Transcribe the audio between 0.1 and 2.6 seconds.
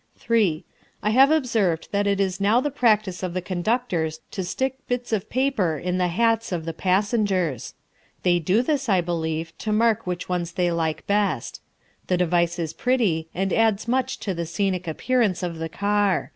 3. I have observed that it is now